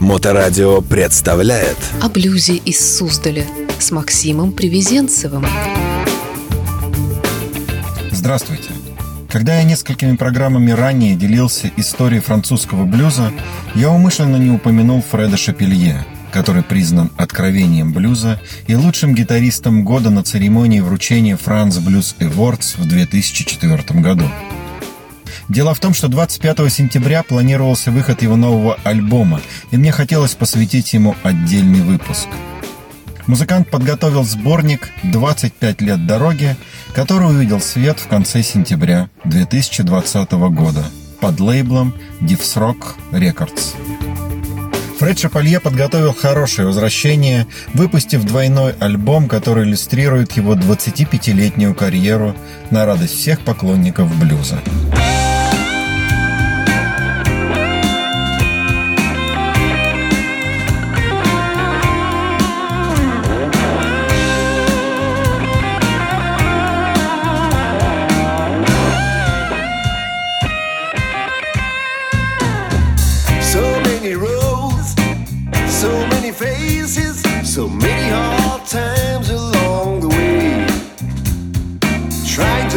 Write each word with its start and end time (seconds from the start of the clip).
Моторадио 0.00 0.80
представляет 0.80 1.76
О 2.00 2.08
блюзе 2.08 2.56
из 2.56 2.96
Суздаля 2.96 3.44
с 3.78 3.90
Максимом 3.90 4.52
Привезенцевым. 4.52 5.44
Здравствуйте. 8.10 8.70
Когда 9.28 9.58
я 9.58 9.64
несколькими 9.64 10.16
программами 10.16 10.70
ранее 10.70 11.16
делился 11.16 11.70
историей 11.76 12.20
французского 12.20 12.86
блюза, 12.86 13.30
я 13.74 13.90
умышленно 13.90 14.36
не 14.36 14.50
упомянул 14.50 15.02
Фреда 15.02 15.36
Шапелье, 15.36 16.06
который 16.32 16.62
признан 16.62 17.10
откровением 17.18 17.92
блюза 17.92 18.40
и 18.66 18.74
лучшим 18.76 19.14
гитаристом 19.14 19.84
года 19.84 20.08
на 20.08 20.24
церемонии 20.24 20.80
вручения 20.80 21.36
France 21.36 21.78
Blues 21.78 22.14
Awards 22.20 22.80
в 22.80 22.88
2004 22.88 24.00
году. 24.00 24.24
Дело 25.50 25.74
в 25.74 25.80
том, 25.80 25.94
что 25.94 26.06
25 26.06 26.72
сентября 26.72 27.24
планировался 27.24 27.90
выход 27.90 28.22
его 28.22 28.36
нового 28.36 28.78
альбома, 28.84 29.40
и 29.72 29.76
мне 29.76 29.90
хотелось 29.90 30.36
посвятить 30.36 30.92
ему 30.92 31.16
отдельный 31.24 31.80
выпуск. 31.80 32.28
Музыкант 33.26 33.68
подготовил 33.68 34.22
сборник 34.22 34.90
«25 35.02 35.82
лет 35.82 36.06
дороги», 36.06 36.54
который 36.94 37.28
увидел 37.30 37.60
свет 37.60 37.98
в 37.98 38.06
конце 38.06 38.44
сентября 38.44 39.10
2020 39.24 40.30
года 40.30 40.84
под 41.20 41.40
лейблом 41.40 41.94
Divsrock 42.20 42.94
Records. 43.10 43.74
Фред 45.00 45.18
Шапалье 45.18 45.58
подготовил 45.58 46.14
хорошее 46.14 46.68
возвращение, 46.68 47.48
выпустив 47.74 48.22
двойной 48.22 48.74
альбом, 48.78 49.28
который 49.28 49.64
иллюстрирует 49.64 50.32
его 50.32 50.54
25-летнюю 50.54 51.74
карьеру 51.74 52.36
на 52.70 52.86
радость 52.86 53.16
всех 53.16 53.40
поклонников 53.40 54.14
блюза. 54.16 54.60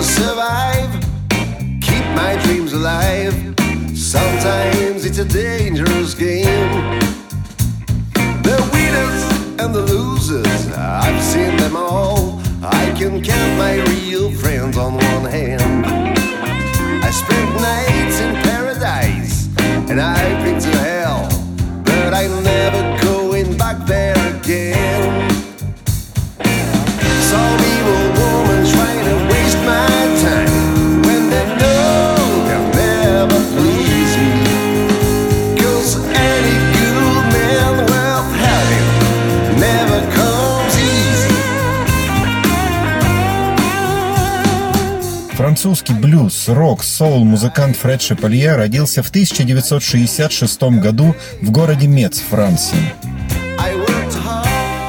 To 0.00 0.06
survive, 0.06 0.90
keep 1.82 2.04
my 2.16 2.38
dreams 2.44 2.72
alive. 2.72 3.34
Sometimes 3.94 5.04
it's 5.04 5.18
a 5.18 5.26
dangerous 5.26 6.14
game. 6.14 6.70
The 8.48 8.58
winners 8.72 9.22
and 9.60 9.74
the 9.74 9.82
losers, 9.82 10.72
I've 10.72 11.22
seen 11.22 11.54
them 11.58 11.76
all. 11.76 12.40
I 12.62 12.94
can 12.96 13.22
count 13.22 13.58
my 13.58 13.74
real 13.92 14.32
friends 14.32 14.78
on 14.78 14.94
one 14.94 15.26
hand. 15.30 15.84
I 17.04 17.10
spent 17.10 17.50
nights 17.60 18.20
in 18.20 18.34
paradise 18.36 18.59
Французский 45.50 45.94
блюз, 45.94 46.46
рок, 46.46 46.84
соул 46.84 47.24
музыкант 47.24 47.76
Фред 47.76 48.00
Шапалье 48.02 48.54
родился 48.54 49.02
в 49.02 49.08
1966 49.08 50.62
году 50.80 51.16
в 51.42 51.50
городе 51.50 51.88
Мец, 51.88 52.20
Франции. 52.20 52.94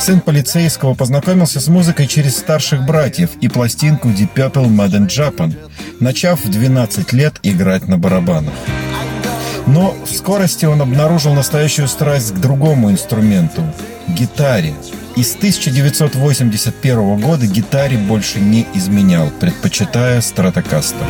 Сын 0.00 0.20
полицейского 0.20 0.94
познакомился 0.94 1.60
с 1.60 1.68
музыкой 1.68 2.06
через 2.06 2.38
старших 2.38 2.86
братьев 2.86 3.32
и 3.42 3.48
пластинку 3.48 4.08
Deep 4.08 4.30
Purple 4.34 4.68
Mad 4.68 4.92
Japan, 5.08 5.54
начав 6.00 6.42
в 6.42 6.50
12 6.50 7.12
лет 7.12 7.34
играть 7.42 7.86
на 7.86 7.98
барабанах. 7.98 8.54
Но 9.66 9.94
в 10.04 10.10
скорости 10.10 10.64
он 10.64 10.80
обнаружил 10.80 11.34
настоящую 11.34 11.88
страсть 11.88 12.32
к 12.32 12.38
другому 12.38 12.90
инструменту– 12.90 13.62
гитаре. 14.08 14.74
И 15.16 15.22
с 15.22 15.34
1981 15.34 17.16
года 17.20 17.46
гитаре 17.46 17.96
больше 17.96 18.38
не 18.38 18.66
изменял, 18.74 19.30
предпочитая 19.40 20.20
стратокастер. 20.20 21.06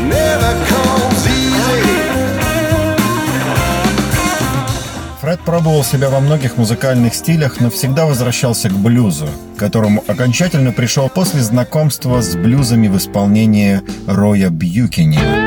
Фред 5.21 5.41
пробовал 5.41 5.83
себя 5.83 6.09
во 6.09 6.21
многих 6.21 6.57
музыкальных 6.57 7.13
стилях, 7.13 7.61
но 7.61 7.69
всегда 7.69 8.07
возвращался 8.07 8.69
к 8.69 8.75
блюзу, 8.75 9.27
к 9.57 9.59
которому 9.59 10.05
окончательно 10.07 10.71
пришел 10.71 11.09
после 11.09 11.43
знакомства 11.43 12.21
с 12.23 12.37
блюзами 12.37 12.87
в 12.87 12.97
исполнении 12.97 13.83
Роя 14.07 14.51
Бьюкини. 14.51 15.46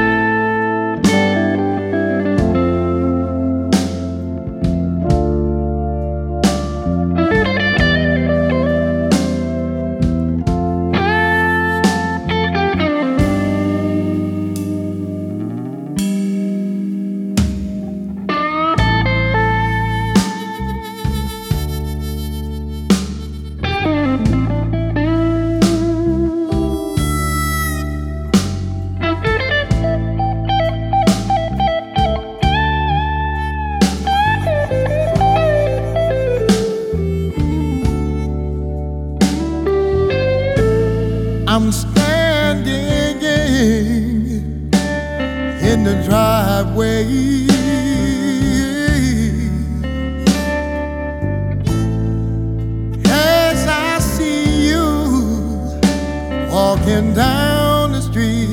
Walking 56.89 57.13
down 57.13 57.91
the 57.91 58.01
street, 58.01 58.49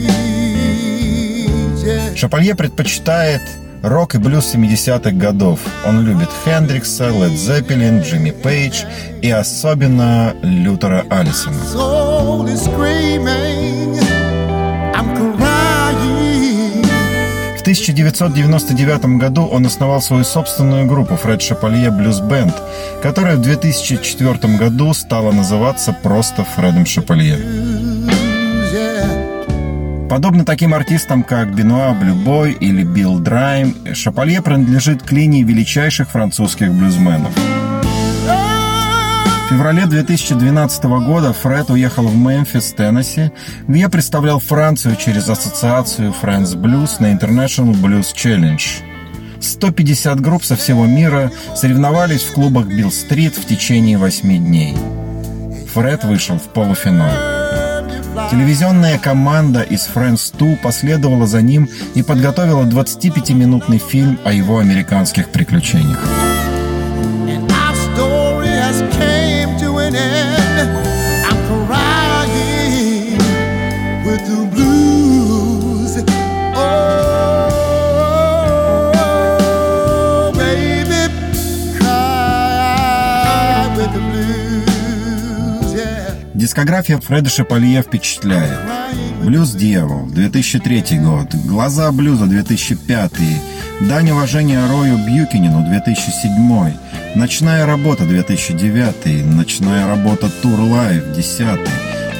yeah. 1.85 2.15
Шапалье 2.15 2.55
предпочитает 2.55 3.43
рок 3.83 4.15
и 4.15 4.19
блюз 4.19 4.55
70-х 4.55 5.11
годов. 5.13 5.61
Он 5.87 6.05
любит 6.05 6.29
Хендрикса, 6.45 7.09
Лед 7.11 7.33
Зеппелин, 7.33 8.01
Джимми 8.01 8.31
Пейдж 8.31 8.85
и 9.23 9.31
особенно 9.31 10.35
Лютера 10.43 11.05
crying. 11.05 11.57
В 17.57 17.61
1999 17.69 19.19
году 19.19 19.45
он 19.45 19.67
основал 19.67 20.01
свою 20.01 20.25
собственную 20.25 20.87
группу 20.87 21.17
Фред 21.17 21.43
Шапалье 21.43 21.91
Блюз 21.91 22.21
Бенд, 22.21 22.55
которая 23.03 23.37
в 23.37 23.41
2004 23.41 24.57
году 24.57 24.95
стала 24.95 25.33
называться 25.33 25.93
просто 25.93 26.45
Фредом 26.45 26.87
Шапалье. 26.87 27.76
Подобно 30.09 30.45
таким 30.45 30.73
артистам, 30.73 31.25
как 31.25 31.53
Бенуа 31.53 31.93
Блюбой 31.93 32.53
или 32.53 32.85
Билл 32.85 33.19
Драйм, 33.19 33.75
Шапалье 33.93 34.41
принадлежит 34.41 35.03
к 35.03 35.11
линии 35.11 35.43
величайших 35.43 36.11
французских 36.11 36.73
блюзменов. 36.73 37.33
В 39.47 39.49
феврале 39.51 39.87
2012 39.87 40.85
года 40.85 41.33
Фред 41.33 41.71
уехал 41.71 42.07
в 42.07 42.17
Мемфис, 42.17 42.73
Теннесси, 42.73 43.33
где 43.67 43.89
представлял 43.89 44.39
Францию 44.39 44.97
через 44.97 45.29
ассоциацию 45.29 46.15
France 46.21 46.55
Blues 46.55 46.97
на 47.01 47.13
International 47.13 47.73
Blues 47.73 48.15
Challenge. 48.15 48.63
150 49.41 50.21
групп 50.21 50.45
со 50.45 50.57
всего 50.57 50.87
мира 50.87 51.33
соревновались 51.55 52.23
в 52.23 52.33
клубах 52.33 52.67
Билл-стрит 52.67 53.37
в 53.37 53.45
течение 53.45 53.99
8 53.99 54.29
дней. 54.39 54.77
Фред 55.75 56.05
вышел 56.05 56.39
в 56.39 56.45
полуфинал. 56.53 57.46
Телевизионная 58.31 58.99
команда 58.99 59.63
из 59.63 59.89
Friends 59.89 60.37
2 60.37 60.57
последовала 60.57 61.29
за 61.29 61.43
ним 61.43 61.69
и 61.95 62.03
подготовила 62.03 62.65
25-минутный 62.65 63.79
фильм 63.79 64.19
о 64.25 64.33
его 64.33 64.59
американских 64.59 65.31
приключениях. 65.31 66.26
Дискография 86.57 86.99
Фреда 86.99 87.29
Шапалье 87.29 87.83
впечатляет. 87.83 88.59
Блюз 89.23 89.51
Дьявол, 89.51 90.07
2003 90.07 91.01
год, 91.01 91.35
Глаза 91.45 91.93
блюза, 91.93 92.25
2005, 92.25 93.13
Дань 93.83 94.11
уважения 94.11 94.67
Рою 94.67 94.97
Бьюкинину, 94.97 95.67
2007, 95.69 96.73
Ночная 97.15 97.67
работа, 97.67 98.07
2009, 98.07 99.27
Ночная 99.27 99.87
работа 99.87 100.31
Тур 100.31 100.59
Лайв, 100.59 101.13
10, 101.15 101.59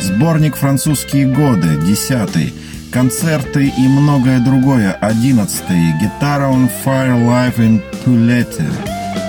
Сборник 0.03 0.57
«Французские 0.57 1.29
годы», 1.29 1.69
10, 1.87 2.53
Концерты 2.93 3.73
и 3.75 3.89
многое 3.89 4.41
другое, 4.41 4.93
11, 5.01 5.63
Гитара 6.03 6.51
on 6.51 6.71
Fire 6.85 7.17
Live 7.27 7.57
in 7.57 7.83
Pulete, 8.05 8.71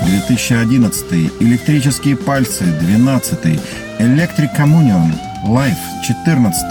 2011, 0.05 1.31
Электрические 1.39 2.17
пальцы, 2.17 2.65
12, 2.81 3.57
Electric 3.99 4.55
Communion, 4.55 5.11
Live, 5.43 5.75
14, 6.03 6.63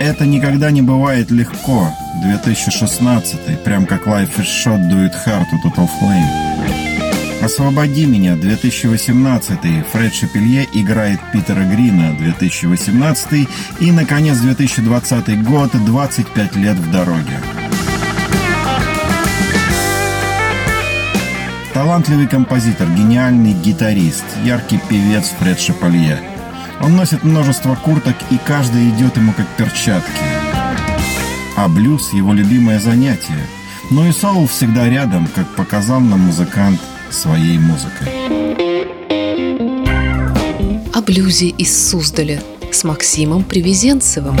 это 0.00 0.24
никогда 0.24 0.70
не 0.70 0.80
бывает 0.80 1.30
легко. 1.30 1.86
2016, 2.22 3.62
прям 3.62 3.84
как 3.84 4.06
Life 4.06 4.38
is 4.38 4.46
Shot 4.46 4.88
It 4.88 5.12
Hard 5.26 5.46
у 5.52 5.68
Total 5.68 5.88
Flame. 6.00 7.44
«Освободи 7.44 8.06
меня» 8.06 8.36
2018, 8.36 9.84
Фред 9.92 10.14
Шапелье 10.14 10.66
играет 10.72 11.20
Питера 11.30 11.64
Грина 11.64 12.14
2018 12.18 13.48
и, 13.80 13.92
наконец, 13.92 14.38
2020 14.38 15.42
год, 15.42 15.72
25 15.72 16.56
лет 16.56 16.76
в 16.76 16.90
дороге. 16.90 17.38
Талантливый 21.90 22.28
композитор, 22.28 22.88
гениальный 22.90 23.52
гитарист, 23.52 24.24
яркий 24.44 24.78
певец 24.88 25.34
Фред 25.40 25.58
Шапалье– 25.58 26.20
он 26.80 26.94
носит 26.94 27.24
множество 27.24 27.74
курток, 27.74 28.14
и 28.30 28.38
каждая 28.38 28.88
идет 28.90 29.16
ему 29.16 29.32
как 29.32 29.46
перчатки. 29.56 30.22
А 31.56 31.66
блюз– 31.68 32.12
его 32.12 32.32
любимое 32.32 32.78
занятие. 32.78 33.44
Но 33.90 34.06
и 34.06 34.12
соул 34.12 34.46
всегда 34.46 34.88
рядом, 34.88 35.28
как 35.34 35.48
показал 35.56 35.98
нам 35.98 36.20
музыкант 36.20 36.80
своей 37.10 37.58
музыкой. 37.58 38.08
О 40.94 41.02
блюзе 41.02 41.48
из 41.48 41.90
Суздаля 41.90 42.40
с 42.70 42.84
Максимом 42.84 43.42
Привезенцевым. 43.42 44.36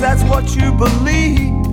that's 0.00 0.22
what 0.24 0.54
you 0.54 0.72
believe. 0.72 1.65